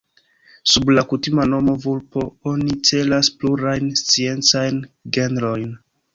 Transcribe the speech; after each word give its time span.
Sub 0.71 0.91
la 0.99 1.03
kutima 1.11 1.45
nomo 1.51 1.75
"vulpo" 1.83 2.23
oni 2.53 2.79
celas 2.91 3.31
plurajn 3.43 3.93
sciencajn 4.03 4.83
genrojn. 5.21 5.71